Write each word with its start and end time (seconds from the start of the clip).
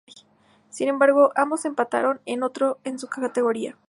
Sin 0.71 0.89
embargo, 0.89 1.31
ambos 1.35 1.63
empataron 1.63 2.21
con 2.25 2.41
otro 2.41 2.79
en 2.85 2.97
su 2.97 3.07
categoría. 3.07 3.77